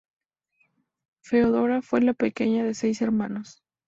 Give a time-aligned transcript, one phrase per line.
[1.21, 3.61] Feodora fue la pequeña de seis hermanos.